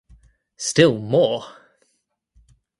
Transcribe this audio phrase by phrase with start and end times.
[0.57, 1.45] Still More!